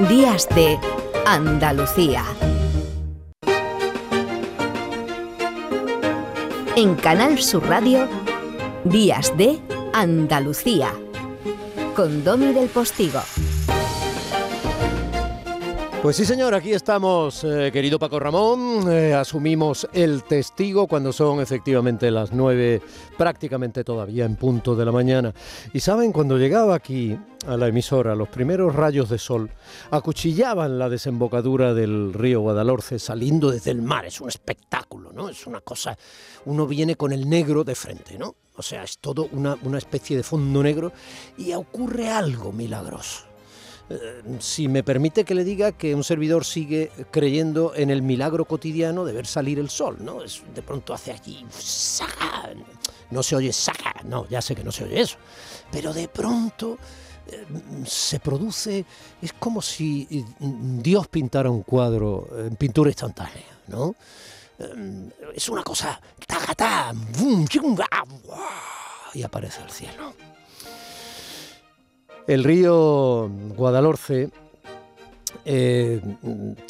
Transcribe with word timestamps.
Días 0.00 0.46
de 0.50 0.78
Andalucía. 1.24 2.22
En 6.76 6.94
Canal 6.96 7.38
Sur 7.38 7.66
Radio, 7.66 8.06
Días 8.84 9.34
de 9.38 9.58
Andalucía. 9.94 10.92
Con 11.94 12.24
Domi 12.24 12.52
del 12.52 12.68
Postigo. 12.68 13.22
Pues 16.02 16.14
sí, 16.14 16.24
señor, 16.24 16.54
aquí 16.54 16.72
estamos, 16.72 17.42
eh, 17.42 17.70
querido 17.72 17.98
Paco 17.98 18.20
Ramón. 18.20 18.92
Eh, 18.92 19.12
asumimos 19.12 19.88
el 19.92 20.22
testigo 20.22 20.86
cuando 20.86 21.12
son 21.12 21.40
efectivamente 21.40 22.12
las 22.12 22.32
nueve, 22.32 22.80
prácticamente 23.18 23.82
todavía 23.82 24.24
en 24.24 24.36
punto 24.36 24.76
de 24.76 24.84
la 24.84 24.92
mañana. 24.92 25.34
Y 25.72 25.80
saben, 25.80 26.12
cuando 26.12 26.38
llegaba 26.38 26.76
aquí 26.76 27.18
a 27.48 27.56
la 27.56 27.66
emisora, 27.66 28.14
los 28.14 28.28
primeros 28.28 28.76
rayos 28.76 29.08
de 29.08 29.18
sol 29.18 29.50
acuchillaban 29.90 30.78
la 30.78 30.88
desembocadura 30.88 31.74
del 31.74 32.12
río 32.12 32.40
Guadalhorce 32.40 33.00
saliendo 33.00 33.50
desde 33.50 33.72
el 33.72 33.82
mar. 33.82 34.04
Es 34.04 34.20
un 34.20 34.28
espectáculo, 34.28 35.12
¿no? 35.12 35.28
Es 35.28 35.44
una 35.46 35.60
cosa. 35.60 35.98
Uno 36.44 36.68
viene 36.68 36.94
con 36.94 37.12
el 37.12 37.28
negro 37.28 37.64
de 37.64 37.74
frente, 37.74 38.16
¿no? 38.16 38.36
O 38.54 38.62
sea, 38.62 38.84
es 38.84 38.98
todo 38.98 39.28
una, 39.32 39.56
una 39.64 39.78
especie 39.78 40.16
de 40.16 40.22
fondo 40.22 40.62
negro 40.62 40.92
y 41.36 41.52
ocurre 41.52 42.10
algo 42.10 42.52
milagroso. 42.52 43.35
Eh, 43.88 44.22
si 44.40 44.66
me 44.66 44.82
permite 44.82 45.24
que 45.24 45.34
le 45.34 45.44
diga 45.44 45.70
que 45.70 45.94
un 45.94 46.02
servidor 46.02 46.44
sigue 46.44 46.90
creyendo 47.12 47.72
en 47.74 47.90
el 47.90 48.02
milagro 48.02 48.44
cotidiano 48.44 49.04
de 49.04 49.12
ver 49.12 49.26
salir 49.26 49.60
el 49.60 49.70
sol, 49.70 49.98
¿no? 50.00 50.22
Es, 50.22 50.42
de 50.54 50.62
pronto 50.62 50.92
hace 50.92 51.12
allí, 51.12 51.46
no 53.10 53.22
se 53.22 53.36
oye 53.36 53.52
saca, 53.52 53.94
no, 54.04 54.28
ya 54.28 54.42
sé 54.42 54.56
que 54.56 54.64
no 54.64 54.72
se 54.72 54.84
oye 54.84 55.00
eso, 55.00 55.18
pero 55.70 55.92
de 55.92 56.08
pronto 56.08 56.78
eh, 57.28 57.46
se 57.86 58.18
produce, 58.18 58.84
es 59.22 59.32
como 59.34 59.62
si 59.62 60.08
eh, 60.10 60.24
Dios 60.40 61.06
pintara 61.06 61.48
un 61.48 61.62
cuadro 61.62 62.28
en 62.36 62.56
pintura 62.56 62.90
instantánea, 62.90 63.60
¿no? 63.68 63.94
es 65.34 65.50
una 65.50 65.62
cosa, 65.62 66.00
ta, 66.26 66.92
y 69.12 69.22
aparece 69.22 69.60
el 69.62 69.70
cielo. 69.70 70.14
El 72.26 72.42
río 72.42 73.30
Guadalhorce 73.56 74.30
eh, 75.44 76.00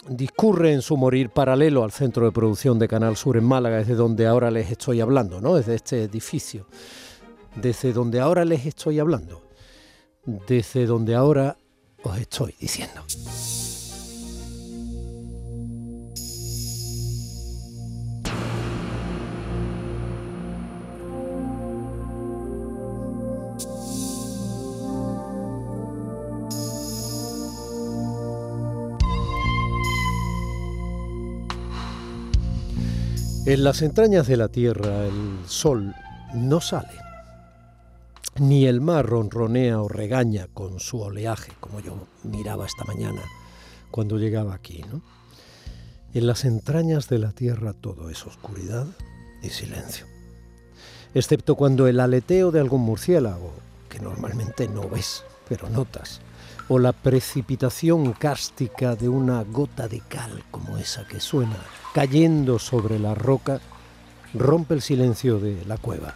discurre 0.08 0.74
en 0.74 0.82
su 0.82 0.98
morir 0.98 1.30
paralelo 1.30 1.82
al 1.82 1.92
centro 1.92 2.26
de 2.26 2.32
producción 2.32 2.78
de 2.78 2.88
Canal 2.88 3.16
Sur 3.16 3.38
en 3.38 3.44
Málaga, 3.44 3.78
desde 3.78 3.94
donde 3.94 4.26
ahora 4.26 4.50
les 4.50 4.70
estoy 4.70 5.00
hablando, 5.00 5.40
¿no? 5.40 5.54
Desde 5.54 5.74
este 5.74 6.02
edificio, 6.02 6.66
desde 7.54 7.94
donde 7.94 8.20
ahora 8.20 8.44
les 8.44 8.66
estoy 8.66 8.98
hablando, 8.98 9.42
desde 10.46 10.84
donde 10.84 11.14
ahora 11.14 11.56
os 12.02 12.18
estoy 12.18 12.54
diciendo. 12.60 13.02
En 33.46 33.62
las 33.62 33.80
entrañas 33.82 34.26
de 34.26 34.36
la 34.36 34.48
tierra 34.48 35.06
el 35.06 35.38
sol 35.46 35.94
no 36.34 36.60
sale, 36.60 36.98
ni 38.40 38.66
el 38.66 38.80
mar 38.80 39.06
ronronea 39.06 39.80
o 39.80 39.86
regaña 39.86 40.48
con 40.52 40.80
su 40.80 41.00
oleaje, 41.00 41.52
como 41.60 41.78
yo 41.78 42.08
miraba 42.24 42.66
esta 42.66 42.82
mañana 42.82 43.22
cuando 43.92 44.18
llegaba 44.18 44.52
aquí. 44.52 44.84
En 46.12 46.26
las 46.26 46.44
entrañas 46.44 47.08
de 47.08 47.20
la 47.20 47.30
tierra 47.30 47.72
todo 47.72 48.10
es 48.10 48.26
oscuridad 48.26 48.88
y 49.44 49.50
silencio, 49.50 50.06
excepto 51.14 51.54
cuando 51.54 51.86
el 51.86 52.00
aleteo 52.00 52.50
de 52.50 52.58
algún 52.58 52.80
murciélago, 52.80 53.52
que 53.88 54.00
normalmente 54.00 54.66
no 54.66 54.88
ves, 54.88 55.22
pero 55.48 55.70
notas, 55.70 56.20
o 56.68 56.78
la 56.78 56.92
precipitación 56.92 58.12
cástica 58.12 58.96
de 58.96 59.08
una 59.08 59.42
gota 59.44 59.88
de 59.88 60.00
cal 60.00 60.44
como 60.50 60.78
esa 60.78 61.06
que 61.06 61.20
suena 61.20 61.58
cayendo 61.96 62.58
sobre 62.58 62.98
la 62.98 63.14
roca, 63.14 63.58
rompe 64.34 64.74
el 64.74 64.82
silencio 64.82 65.38
de 65.38 65.64
la 65.64 65.78
cueva. 65.78 66.14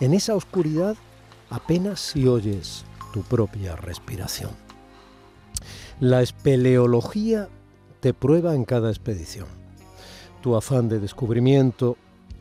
En 0.00 0.12
esa 0.12 0.34
oscuridad 0.34 0.96
apenas 1.50 2.00
si 2.00 2.26
oyes 2.26 2.84
tu 3.12 3.22
propia 3.22 3.76
respiración. 3.76 4.50
La 6.00 6.20
espeleología 6.20 7.48
te 8.00 8.12
prueba 8.12 8.56
en 8.56 8.64
cada 8.64 8.90
expedición. 8.90 9.46
Tu 10.40 10.56
afán 10.56 10.88
de 10.88 10.98
descubrimiento, 10.98 11.96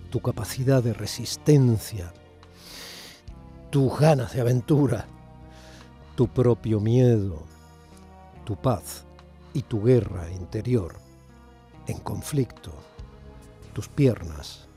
tu 0.09 0.19
capacidad 0.19 0.81
de 0.81 0.93
resistencia, 0.93 2.11
tus 3.69 3.99
ganas 3.99 4.33
de 4.33 4.41
aventura, 4.41 5.05
tu 6.17 6.27
propio 6.27 6.79
miedo, 6.79 7.43
tu 8.43 8.55
paz 8.55 9.05
y 9.53 9.61
tu 9.61 9.83
guerra 9.83 10.31
interior 10.31 10.95
en 11.85 11.99
conflicto, 11.99 12.73
tus 13.71 13.87
piernas, 13.87 14.67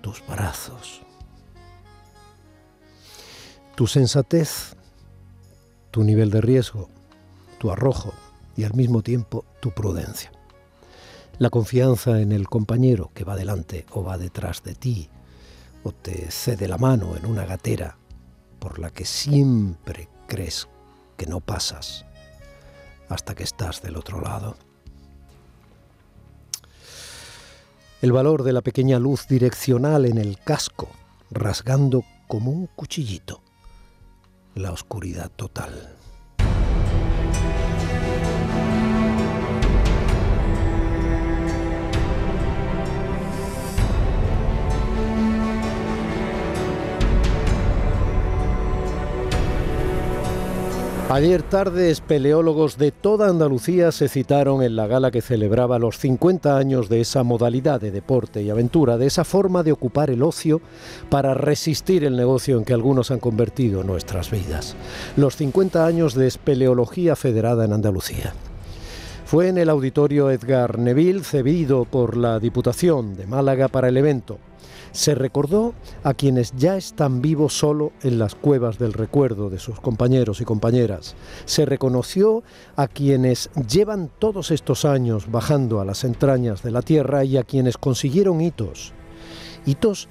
tus 0.00 0.20
brazos, 0.26 1.02
tu 3.76 3.86
sensatez, 3.86 4.74
tu 5.92 6.02
nivel 6.02 6.30
de 6.30 6.40
riesgo, 6.40 6.88
tu 7.60 7.70
arrojo 7.70 8.12
y 8.56 8.64
al 8.64 8.74
mismo 8.74 9.02
tiempo 9.02 9.44
tu 9.60 9.70
prudencia. 9.70 10.32
La 11.38 11.50
confianza 11.50 12.20
en 12.20 12.32
el 12.32 12.48
compañero 12.48 13.12
que 13.14 13.22
va 13.22 13.36
delante 13.36 13.86
o 13.92 14.02
va 14.02 14.18
detrás 14.18 14.64
de 14.64 14.74
ti 14.74 15.08
o 15.84 15.92
te 15.92 16.32
cede 16.32 16.66
la 16.66 16.78
mano 16.78 17.16
en 17.16 17.26
una 17.26 17.46
gatera 17.46 17.96
por 18.58 18.80
la 18.80 18.90
que 18.90 19.04
siempre 19.04 20.08
crees 20.28 20.68
que 21.16 21.26
no 21.26 21.40
pasas 21.40 22.04
hasta 23.08 23.34
que 23.34 23.42
estás 23.42 23.82
del 23.82 23.96
otro 23.96 24.20
lado. 24.20 24.56
El 28.00 28.12
valor 28.12 28.44
de 28.44 28.52
la 28.52 28.60
pequeña 28.60 29.00
luz 29.00 29.26
direccional 29.26 30.04
en 30.04 30.18
el 30.18 30.38
casco, 30.38 30.88
rasgando 31.32 32.04
como 32.28 32.52
un 32.52 32.68
cuchillito 32.68 33.42
la 34.54 34.72
oscuridad 34.72 35.30
total. 35.34 35.94
Ayer 51.18 51.42
tarde, 51.42 51.90
espeleólogos 51.90 52.78
de 52.78 52.92
toda 52.92 53.28
Andalucía 53.28 53.90
se 53.90 54.06
citaron 54.08 54.62
en 54.62 54.76
la 54.76 54.86
gala 54.86 55.10
que 55.10 55.20
celebraba 55.20 55.80
los 55.80 55.98
50 55.98 56.56
años 56.56 56.88
de 56.88 57.00
esa 57.00 57.24
modalidad 57.24 57.80
de 57.80 57.90
deporte 57.90 58.40
y 58.40 58.50
aventura, 58.50 58.98
de 58.98 59.06
esa 59.06 59.24
forma 59.24 59.64
de 59.64 59.72
ocupar 59.72 60.10
el 60.10 60.22
ocio 60.22 60.60
para 61.10 61.34
resistir 61.34 62.04
el 62.04 62.14
negocio 62.14 62.56
en 62.56 62.64
que 62.64 62.72
algunos 62.72 63.10
han 63.10 63.18
convertido 63.18 63.82
nuestras 63.82 64.30
vidas. 64.30 64.76
Los 65.16 65.34
50 65.34 65.84
años 65.84 66.14
de 66.14 66.28
espeleología 66.28 67.16
federada 67.16 67.64
en 67.64 67.72
Andalucía. 67.72 68.32
Fue 69.26 69.48
en 69.48 69.58
el 69.58 69.70
auditorio 69.70 70.30
Edgar 70.30 70.78
Neville, 70.78 71.24
cedido 71.24 71.84
por 71.84 72.16
la 72.16 72.38
Diputación 72.38 73.16
de 73.16 73.26
Málaga 73.26 73.66
para 73.66 73.88
el 73.88 73.96
evento 73.96 74.38
se 74.92 75.14
recordó 75.14 75.74
a 76.02 76.14
quienes 76.14 76.52
ya 76.56 76.76
están 76.76 77.22
vivos 77.22 77.56
solo 77.56 77.92
en 78.02 78.18
las 78.18 78.34
cuevas 78.34 78.78
del 78.78 78.92
recuerdo 78.92 79.50
de 79.50 79.58
sus 79.58 79.80
compañeros 79.80 80.40
y 80.40 80.44
compañeras. 80.44 81.14
Se 81.44 81.66
reconoció 81.66 82.42
a 82.76 82.88
quienes 82.88 83.50
llevan 83.68 84.10
todos 84.18 84.50
estos 84.50 84.84
años 84.84 85.30
bajando 85.30 85.80
a 85.80 85.84
las 85.84 86.04
entrañas 86.04 86.62
de 86.62 86.70
la 86.70 86.82
tierra 86.82 87.24
y 87.24 87.36
a 87.36 87.44
quienes 87.44 87.78
consiguieron 87.78 88.40
hitos. 88.40 88.92
Hitos 89.66 90.08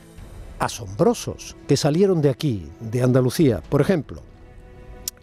asombrosos 0.60 1.56
que 1.68 1.78
salieron 1.78 2.22
de 2.22 2.30
aquí, 2.30 2.68
de 2.80 3.04
Andalucía. 3.04 3.62
Por 3.70 3.82
ejemplo, 3.82 4.22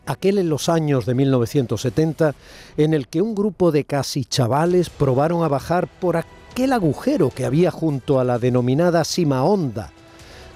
aquel 0.07 0.39
en 0.39 0.49
los 0.49 0.69
años 0.69 1.07
de 1.07 1.15
1970 1.15 2.35
en 2.77 2.95
el 2.95 3.09
que 3.09 3.23
un 3.23 3.35
grupo 3.35 3.73
de 3.73 3.85
casi 3.85 4.25
chavales 4.25 4.91
probaron 4.91 5.43
a 5.43 5.49
bajar 5.49 5.89
por 6.01 6.17
aquí 6.17 6.29
aquel 6.55 6.73
agujero 6.73 7.31
que 7.31 7.45
había 7.45 7.73
junto 7.73 8.21
a 8.21 8.25
la 8.25 8.39
denominada 8.39 9.03
Sima 9.03 9.43
Honda, 9.43 9.91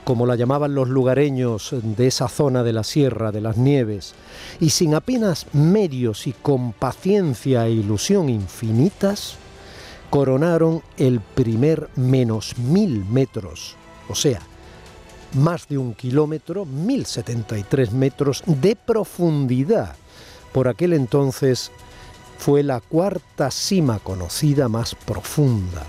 como 0.04 0.26
la 0.26 0.36
llamaban 0.36 0.72
los 0.72 0.88
lugareños 0.88 1.74
de 1.82 2.06
esa 2.06 2.28
zona 2.28 2.62
de 2.62 2.72
la 2.72 2.84
Sierra 2.84 3.32
de 3.32 3.40
las 3.40 3.56
Nieves, 3.56 4.14
y 4.60 4.70
sin 4.70 4.94
apenas 4.94 5.46
medios 5.52 6.28
y 6.28 6.34
con 6.34 6.72
paciencia 6.72 7.66
e 7.66 7.72
ilusión 7.72 8.28
infinitas, 8.28 9.38
coronaron 10.08 10.82
el 10.98 11.18
primer 11.18 11.88
menos 11.96 12.56
mil 12.58 13.04
metros, 13.06 13.74
o 14.08 14.14
sea, 14.14 14.38
más 15.34 15.66
de 15.66 15.78
un 15.78 15.94
kilómetro, 15.94 16.64
1073 16.64 17.90
metros 17.90 18.44
de 18.46 18.76
profundidad, 18.76 19.96
por 20.52 20.68
aquel 20.68 20.92
entonces 20.92 21.72
fue 22.38 22.62
la 22.62 22.80
cuarta 22.80 23.50
cima 23.50 23.98
conocida 23.98 24.68
más 24.68 24.94
profunda, 24.94 25.84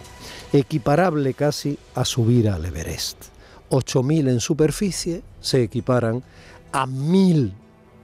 equiparable 0.52 1.36
casi 1.36 1.78
a 1.96 2.04
subir 2.04 2.50
al 2.50 2.66
Everest. 2.66 3.26
8.000 3.70 4.30
en 4.30 4.40
superficie 4.40 5.24
se 5.40 5.62
equiparan 5.62 6.24
a 6.72 6.88
1.000 6.88 7.54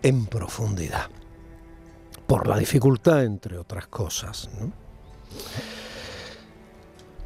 en 0.03 0.25
profundidad, 0.27 1.09
por 2.27 2.47
la 2.47 2.57
dificultad, 2.57 3.23
entre 3.23 3.57
otras 3.57 3.87
cosas. 3.87 4.47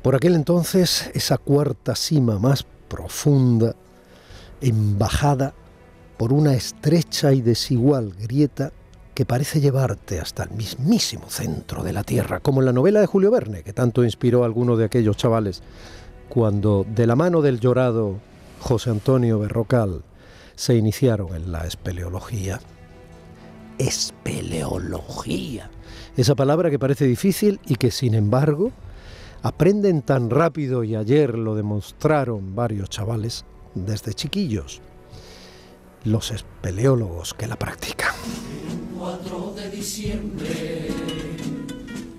Por 0.02 0.16
aquel 0.16 0.36
entonces, 0.36 1.12
esa 1.14 1.38
cuarta 1.38 1.98
cima 1.98 2.40
más 2.40 2.66
profunda, 2.88 3.76
embajada 4.62 5.54
por 6.18 6.32
una 6.32 6.54
estrecha 6.54 7.34
y 7.34 7.42
desigual 7.42 8.14
grieta 8.18 8.72
que 9.20 9.26
parece 9.26 9.60
llevarte 9.60 10.22
hasta 10.22 10.44
el 10.44 10.52
mismísimo 10.52 11.30
centro 11.30 11.84
de 11.84 11.92
la 11.92 12.06
Tierra, 12.06 12.40
como 12.40 12.62
en 12.62 12.68
la 12.68 12.72
novela 12.72 13.02
de 13.02 13.06
Julio 13.06 13.32
Verne, 13.32 13.64
que 13.64 13.74
tanto 13.74 14.06
inspiró 14.06 14.44
a 14.44 14.46
alguno 14.46 14.78
de 14.78 14.86
aquellos 14.86 15.18
chavales, 15.18 15.62
cuando 16.30 16.86
de 16.88 17.06
la 17.06 17.18
mano 17.18 17.42
del 17.42 17.60
llorado 17.60 18.16
José 18.62 18.92
Antonio 18.92 19.38
Berrocal 19.38 20.04
se 20.56 20.78
iniciaron 20.78 21.36
en 21.36 21.52
la 21.52 21.68
espeleología. 21.68 22.62
Espeleología. 23.78 25.70
Esa 26.16 26.36
palabra 26.36 26.70
que 26.70 26.80
parece 26.80 27.04
difícil 27.04 27.60
y 27.68 27.76
que 27.76 27.92
sin 27.92 28.14
embargo 28.14 28.72
aprenden 29.44 30.02
tan 30.02 30.30
rápido 30.30 30.86
y 30.86 30.96
ayer 30.96 31.38
lo 31.38 31.56
demostraron 31.56 32.56
varios 32.56 32.90
chavales 32.90 33.44
desde 33.76 34.14
chiquillos, 34.14 34.80
los 36.06 36.32
espeleólogos 36.32 37.34
que 37.34 37.48
la 37.48 37.58
practican. 37.58 38.16
4 39.00 39.54
de 39.56 39.72
diciembre, 39.72 40.88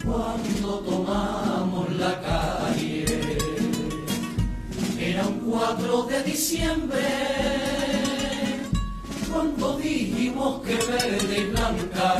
cuando 0.02 0.78
tomamos 0.78 1.94
la 1.98 2.18
calle, 2.22 3.04
era 4.98 5.26
un 5.26 5.40
4 5.40 6.02
de 6.04 6.22
diciembre, 6.22 7.06
cuando 9.30 9.76
dijimos 9.76 10.62
que 10.62 10.76
verde 10.76 11.38
y 11.38 11.50
blanca 11.50 12.16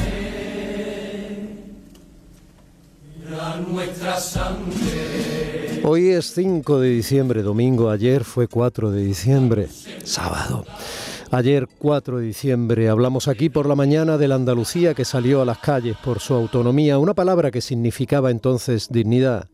era 3.26 3.56
nuestra 3.66 4.20
sangre. 4.20 5.80
Hoy 5.84 6.10
es 6.10 6.34
5 6.34 6.80
de 6.80 6.90
diciembre, 6.90 7.42
domingo, 7.42 7.88
ayer 7.88 8.24
fue 8.24 8.46
4 8.46 8.90
de 8.90 9.04
diciembre, 9.04 9.68
sábado. 10.04 10.66
Ayer 11.32 11.68
4 11.78 12.18
de 12.18 12.26
diciembre 12.26 12.88
hablamos 12.88 13.28
aquí 13.28 13.50
por 13.50 13.66
la 13.66 13.76
mañana 13.76 14.18
de 14.18 14.26
la 14.26 14.34
Andalucía 14.34 14.94
que 14.94 15.04
salió 15.04 15.40
a 15.40 15.44
las 15.44 15.58
calles 15.58 15.96
por 15.96 16.18
su 16.18 16.34
autonomía, 16.34 16.98
una 16.98 17.14
palabra 17.14 17.52
que 17.52 17.60
significaba 17.60 18.32
entonces 18.32 18.88
dignidad, 18.90 19.48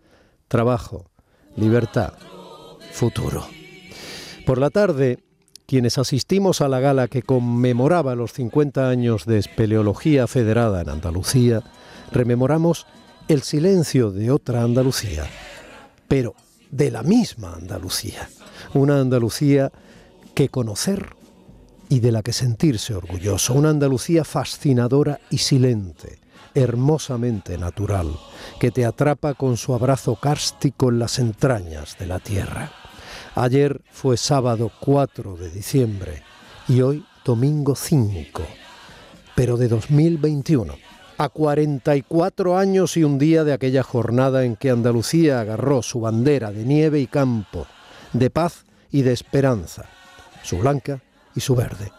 trabajo, 0.49 1.11
libertad, 1.55 2.15
futuro. 2.93 3.47
Por 4.47 4.57
la 4.57 4.71
tarde, 4.71 5.19
quienes 5.67 5.99
asistimos 5.99 6.63
a 6.63 6.69
la 6.69 6.81
gala 6.81 7.09
que 7.09 7.21
conmemoraba 7.21 8.15
los 8.15 8.33
50 8.33 8.89
años 8.89 9.27
de 9.27 9.37
espeleología 9.37 10.27
federada 10.27 10.81
en 10.81 10.89
Andalucía, 10.89 11.63
rememoramos 12.11 12.87
el 13.29 13.43
silencio 13.43 14.13
de 14.13 14.31
otra 14.31 14.63
Andalucía, 14.63 15.27
pero 16.09 16.35
de 16.71 16.91
la 16.91 17.03
misma 17.03 17.53
Andalucía, 17.53 18.31
una 18.73 18.99
Andalucía 18.99 19.73
que 20.33 20.49
conocer 20.49 21.17
y 21.89 22.01
de 22.01 22.13
la 22.13 22.23
que 22.23 22.33
sentirse 22.33 22.95
orgulloso. 22.95 23.55
Una 23.55 23.71
Andalucía 23.71 24.25
fascinadora 24.25 25.21
y 25.31 25.39
silente, 25.39 26.19
hermosamente 26.55 27.59
natural, 27.59 28.09
que 28.59 28.71
te 28.71 28.85
atrapa 28.85 29.35
con 29.35 29.57
su 29.57 29.75
abrazo 29.75 30.17
cárstico 30.17 30.89
en 30.89 30.99
las 30.99 31.19
entrañas 31.19 31.97
de 31.99 32.07
la 32.07 32.19
tierra. 32.19 32.73
Ayer 33.35 33.83
fue 33.91 34.17
sábado 34.17 34.71
4 34.81 35.37
de 35.37 35.51
diciembre 35.51 36.23
y 36.69 36.81
hoy 36.81 37.05
domingo 37.25 37.77
5, 37.77 38.43
pero 39.35 39.57
de 39.57 39.69
2021, 39.69 40.75
a 41.19 41.29
44 41.29 42.59
años 42.59 42.97
y 42.97 43.05
un 43.05 43.19
día 43.19 43.45
de 43.45 43.53
aquella 43.53 43.83
jornada 43.83 44.45
en 44.45 44.57
que 44.57 44.71
Andalucía 44.71 45.41
agarró 45.41 45.83
su 45.83 46.01
bandera 46.01 46.51
de 46.51 46.65
nieve 46.65 47.01
y 47.01 47.07
campo, 47.07 47.67
de 48.13 48.31
paz 48.31 48.65
y 48.91 49.03
de 49.03 49.13
esperanza, 49.13 49.87
su 50.43 50.59
blanca 50.59 51.01
y 51.37 51.41
su 51.41 51.55
verde, 51.55 51.93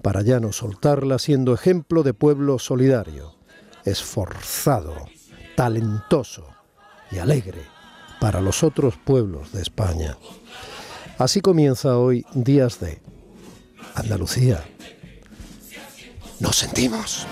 para 0.00 0.22
ya 0.22 0.40
no 0.40 0.52
soltarla 0.52 1.18
siendo 1.18 1.52
ejemplo 1.52 2.02
de 2.02 2.14
pueblo 2.14 2.58
solidario, 2.58 3.34
esforzado, 3.84 4.94
talentoso 5.56 6.46
y 7.10 7.18
alegre 7.18 7.62
para 8.20 8.40
los 8.40 8.62
otros 8.62 8.94
pueblos 8.96 9.52
de 9.52 9.60
España. 9.60 10.16
Así 11.18 11.40
comienza 11.40 11.98
hoy 11.98 12.24
Días 12.32 12.80
de 12.80 13.00
Andalucía. 13.94 14.64
Nos 16.40 16.56
sentimos. 16.56 17.26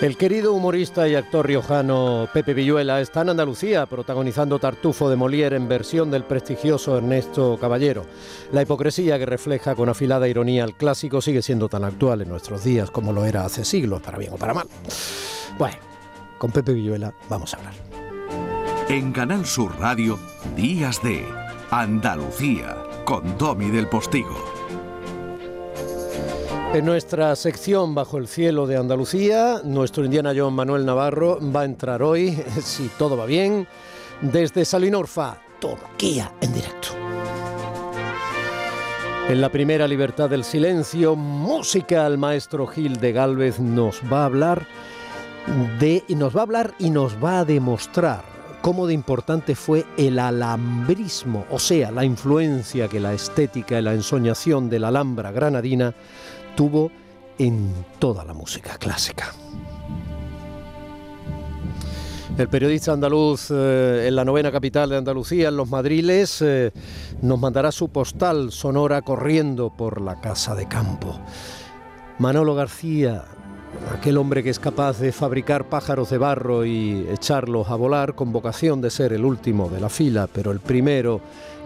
El 0.00 0.16
querido 0.16 0.52
humorista 0.52 1.08
y 1.08 1.16
actor 1.16 1.44
riojano 1.44 2.28
Pepe 2.32 2.54
Villuela 2.54 3.00
está 3.00 3.22
en 3.22 3.30
Andalucía 3.30 3.84
protagonizando 3.86 4.60
Tartufo 4.60 5.10
de 5.10 5.16
Molière 5.16 5.56
en 5.56 5.66
versión 5.66 6.08
del 6.12 6.22
prestigioso 6.22 6.96
Ernesto 6.96 7.58
Caballero. 7.60 8.06
La 8.52 8.62
hipocresía 8.62 9.18
que 9.18 9.26
refleja 9.26 9.74
con 9.74 9.88
afilada 9.88 10.28
ironía 10.28 10.62
el 10.62 10.74
clásico 10.74 11.20
sigue 11.20 11.42
siendo 11.42 11.68
tan 11.68 11.82
actual 11.82 12.22
en 12.22 12.28
nuestros 12.28 12.62
días 12.62 12.92
como 12.92 13.12
lo 13.12 13.24
era 13.24 13.44
hace 13.44 13.64
siglos, 13.64 14.00
para 14.00 14.18
bien 14.18 14.34
o 14.34 14.36
para 14.36 14.54
mal. 14.54 14.68
Bueno, 15.58 15.78
con 16.38 16.52
Pepe 16.52 16.74
Villuela 16.74 17.12
vamos 17.28 17.52
a 17.54 17.56
hablar. 17.56 17.74
En 18.88 19.10
Canal 19.10 19.44
Sur 19.46 19.80
Radio, 19.80 20.16
Días 20.54 21.02
de 21.02 21.26
Andalucía, 21.72 22.76
con 23.04 23.36
Domi 23.36 23.68
del 23.72 23.88
Postigo. 23.88 24.57
En 26.74 26.84
nuestra 26.84 27.34
sección 27.34 27.94
Bajo 27.94 28.18
el 28.18 28.28
cielo 28.28 28.66
de 28.66 28.76
Andalucía, 28.76 29.62
nuestro 29.64 30.04
Indiana 30.04 30.34
John 30.36 30.52
Manuel 30.52 30.84
Navarro 30.84 31.38
va 31.40 31.62
a 31.62 31.64
entrar 31.64 32.02
hoy, 32.02 32.32
si 32.62 32.88
todo 32.98 33.16
va 33.16 33.24
bien, 33.24 33.66
desde 34.20 34.66
Salinorfa, 34.66 35.38
Turquía, 35.58 36.30
en 36.42 36.52
directo. 36.52 36.88
En 39.28 39.40
la 39.40 39.48
primera 39.48 39.88
Libertad 39.88 40.28
del 40.28 40.44
Silencio, 40.44 41.16
música 41.16 42.04
al 42.04 42.18
maestro 42.18 42.66
Gil 42.66 42.98
de 42.98 43.12
Galvez 43.12 43.58
nos 43.58 44.02
va 44.12 44.22
a 44.22 44.26
hablar 44.26 44.66
de 45.78 46.04
nos 46.10 46.36
va 46.36 46.40
a 46.40 46.42
hablar 46.42 46.74
y 46.78 46.90
nos 46.90 47.16
va 47.22 47.40
a 47.40 47.44
demostrar 47.46 48.22
cómo 48.60 48.86
de 48.86 48.94
importante 48.94 49.54
fue 49.54 49.86
el 49.96 50.18
alambrismo, 50.18 51.46
o 51.50 51.58
sea, 51.58 51.90
la 51.90 52.04
influencia 52.04 52.88
que 52.88 53.00
la 53.00 53.14
estética 53.14 53.78
y 53.78 53.82
la 53.82 53.94
ensoñación 53.94 54.68
de 54.68 54.78
la 54.78 54.88
Alhambra 54.88 55.32
granadina 55.32 55.94
tuvo 56.58 56.90
en 57.38 57.72
toda 58.00 58.24
la 58.24 58.34
música 58.34 58.78
clásica. 58.78 59.32
El 62.36 62.48
periodista 62.48 62.92
andaluz 62.92 63.52
eh, 63.52 64.08
en 64.08 64.16
la 64.16 64.24
novena 64.24 64.50
capital 64.50 64.90
de 64.90 64.96
Andalucía, 64.96 65.50
en 65.50 65.56
Los 65.56 65.68
Madriles, 65.68 66.42
eh, 66.42 66.72
nos 67.22 67.38
mandará 67.38 67.70
su 67.70 67.90
postal 67.90 68.50
sonora 68.50 69.02
corriendo 69.02 69.70
por 69.70 70.00
la 70.00 70.20
casa 70.20 70.56
de 70.56 70.66
campo. 70.66 71.20
Manolo 72.18 72.56
García, 72.56 73.24
aquel 73.92 74.16
hombre 74.16 74.42
que 74.42 74.50
es 74.50 74.58
capaz 74.58 74.98
de 74.98 75.12
fabricar 75.12 75.68
pájaros 75.68 76.10
de 76.10 76.18
barro 76.18 76.64
y 76.64 77.06
echarlos 77.10 77.68
a 77.68 77.74
volar 77.74 78.14
con 78.14 78.32
vocación 78.32 78.80
de 78.80 78.90
ser 78.90 79.12
el 79.12 79.24
último 79.24 79.68
de 79.68 79.80
la 79.80 79.88
fila, 79.88 80.28
pero 80.32 80.52
el 80.52 80.60
primero 80.60 81.20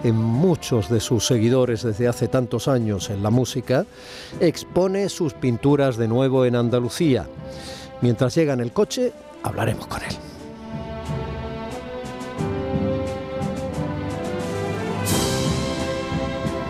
en 0.04 0.16
muchos 0.16 0.88
de 0.88 1.00
sus 1.00 1.26
seguidores 1.26 1.82
desde 1.82 2.08
hace 2.08 2.28
tantos 2.28 2.68
años 2.68 3.10
en 3.10 3.22
la 3.22 3.30
música, 3.30 3.86
expone 4.40 5.08
sus 5.08 5.34
pinturas 5.34 5.96
de 5.96 6.08
nuevo 6.08 6.44
en 6.44 6.56
Andalucía. 6.56 7.26
Mientras 8.00 8.34
llega 8.34 8.52
en 8.52 8.60
el 8.60 8.72
coche, 8.72 9.12
hablaremos 9.42 9.86
con 9.86 10.02
él. 10.02 10.31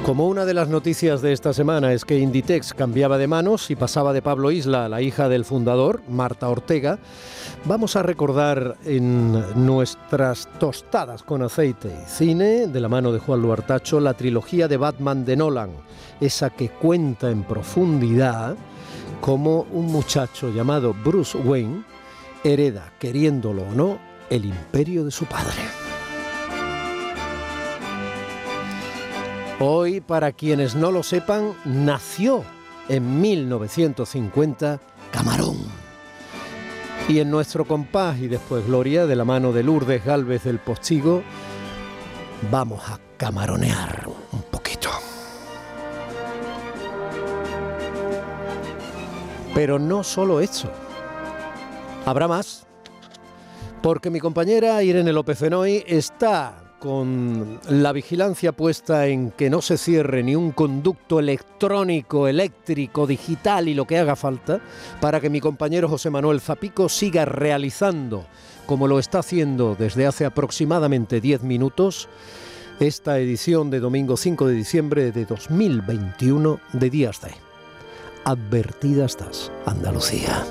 Como 0.05 0.27
una 0.27 0.45
de 0.45 0.53
las 0.53 0.69
noticias 0.69 1.23
de 1.23 1.33
esta 1.33 1.53
semana 1.53 1.93
es 1.93 2.05
que 2.05 2.19
Inditex 2.19 2.75
cambiaba 2.75 3.19
de 3.19 3.29
manos 3.29 3.71
y 3.71 3.77
pasaba 3.77 4.13
de 4.13 4.21
Pablo 4.21 4.51
Isla 4.51 4.85
a 4.85 4.89
la 4.89 5.01
hija 5.01 5.29
del 5.29 5.45
fundador, 5.45 6.03
Marta 6.09 6.49
Ortega, 6.49 6.99
vamos 7.67 7.95
a 7.95 8.03
recordar 8.03 8.79
en 8.85 9.65
nuestras 9.65 10.49
tostadas 10.59 11.23
con 11.23 11.43
aceite 11.43 11.89
y 11.89 12.11
cine, 12.11 12.67
de 12.67 12.81
la 12.81 12.89
mano 12.89 13.13
de 13.13 13.21
Juan 13.21 13.43
Luartacho, 13.43 14.01
la 14.01 14.15
trilogía 14.15 14.67
de 14.67 14.77
Batman 14.77 15.25
de 15.25 15.37
Nolan, 15.37 15.71
esa 16.21 16.51
que 16.51 16.69
cuenta 16.69 17.31
en 17.31 17.45
profundidad 17.45 18.57
cómo 19.21 19.67
un 19.71 19.87
muchacho 19.87 20.51
llamado 20.51 20.95
Bruce 21.05 21.39
Wayne 21.39 21.85
hereda, 22.43 22.93
queriéndolo 22.99 23.63
o 23.63 23.73
no, 23.73 23.99
el 24.31 24.47
imperio 24.47 25.05
de 25.05 25.13
su 25.13 25.27
padre. 25.27 25.82
Hoy, 29.65 30.01
para 30.01 30.33
quienes 30.33 30.75
no 30.75 30.91
lo 30.91 31.05
sepan, 31.05 31.55
nació 31.65 32.43
en 32.89 33.21
1950 33.21 34.81
Camarón. 35.13 35.57
Y 37.09 37.21
en 37.21 37.31
nuestro 37.31 37.65
compás 37.65 38.19
y 38.19 38.27
después 38.27 38.67
Gloria, 38.67 39.07
de 39.07 39.15
la 39.15 39.25
mano 39.25 39.53
de 39.53 39.63
Lourdes 39.63 40.05
Galvez 40.05 40.43
del 40.43 40.59
Postigo, 40.59 41.23
vamos 42.51 42.83
a 42.91 42.99
camaronear 43.17 44.09
un 44.33 44.43
poquito. 44.43 44.91
Pero 49.55 49.79
no 49.79 50.03
solo 50.03 50.41
eso. 50.41 50.73
Habrá 52.05 52.27
más. 52.27 52.67
Porque 53.81 54.11
mi 54.11 54.19
compañera 54.19 54.83
Irene 54.83 55.13
López 55.13 55.39
Fenoy 55.39 55.85
está 55.87 56.62
con 56.83 57.61
la 57.69 57.93
vigilancia 57.93 58.51
puesta 58.51 59.07
en 59.07 59.31
que 59.31 59.49
no 59.49 59.63
se 59.63 59.79
cierre 59.79 60.25
ni 60.25 60.35
un 60.35 60.51
conducto 60.51 61.21
electrónico, 61.21 62.27
eléctrico, 62.27 63.07
digital 63.07 63.69
y 63.69 63.75
lo 63.75 63.87
que 63.87 63.99
haga 63.99 64.17
falta, 64.17 64.61
para 65.01 65.21
que 65.21 65.31
mi 65.31 65.39
compañero 65.39 65.89
José 65.89 66.11
Manuel 66.11 66.41
Zapico 66.41 66.89
siga 66.89 67.25
realizando, 67.25 68.27
como 68.67 68.89
lo 68.89 68.99
está 68.99 69.21
haciendo 69.21 69.77
desde 69.79 70.07
hace 70.07 70.25
aproximadamente 70.25 71.21
10 71.21 71.45
minutos, 71.45 72.09
esta 72.81 73.17
edición 73.21 73.71
de 73.71 73.79
domingo 73.79 74.17
5 74.17 74.49
de 74.49 74.55
diciembre 74.55 75.13
de 75.13 75.25
2021 75.25 76.59
de 76.73 76.91
Días 76.91 77.21
de. 77.21 77.31
Advertida 78.25 79.05
estás, 79.05 79.53
Andalucía. 79.67 80.45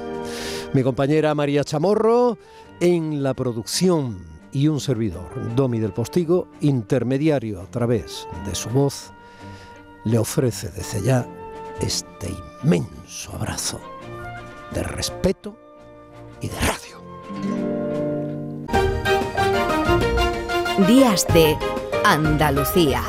Mi 0.71 0.81
compañera 0.81 1.35
María 1.35 1.65
Chamorro 1.65 2.38
en 2.79 3.21
la 3.21 3.33
producción 3.33 4.40
y 4.53 4.67
un 4.67 4.79
servidor, 4.79 5.55
Domi 5.55 5.79
del 5.79 5.93
Postigo, 5.93 6.48
intermediario 6.62 7.62
a 7.62 7.65
través 7.65 8.27
de 8.46 8.55
su 8.55 8.70
voz, 8.70 9.12
le 10.03 10.17
ofrece 10.17 10.70
desde 10.70 11.01
ya 11.01 11.27
este 11.79 12.34
inmenso 12.63 13.34
abrazo 13.34 13.79
de 14.74 14.84
respeto 14.84 15.58
y 16.41 16.48
de 16.48 16.60
radio. 16.60 16.91
Días 20.88 21.25
de 21.34 21.55
Andalucía. 22.03 23.03